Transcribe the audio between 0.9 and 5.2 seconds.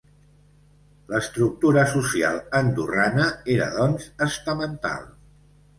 L'estructura social andorrana era doncs estamental.